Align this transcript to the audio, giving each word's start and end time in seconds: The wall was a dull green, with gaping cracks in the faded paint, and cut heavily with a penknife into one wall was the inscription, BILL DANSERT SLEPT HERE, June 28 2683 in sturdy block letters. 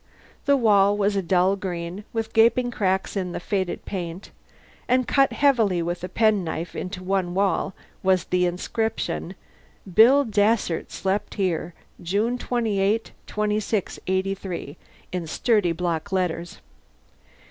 The 0.45 0.57
wall 0.57 0.97
was 0.97 1.15
a 1.15 1.21
dull 1.21 1.55
green, 1.55 2.05
with 2.11 2.33
gaping 2.33 2.71
cracks 2.71 3.15
in 3.15 3.33
the 3.33 3.39
faded 3.39 3.85
paint, 3.85 4.31
and 4.87 5.07
cut 5.07 5.31
heavily 5.31 5.83
with 5.83 6.03
a 6.03 6.09
penknife 6.09 6.75
into 6.75 7.03
one 7.03 7.35
wall 7.35 7.75
was 8.01 8.23
the 8.23 8.47
inscription, 8.47 9.35
BILL 9.93 10.23
DANSERT 10.25 10.91
SLEPT 10.91 11.35
HERE, 11.35 11.75
June 12.01 12.39
28 12.39 13.11
2683 13.27 14.75
in 15.11 15.27
sturdy 15.27 15.71
block 15.71 16.11
letters. 16.11 16.61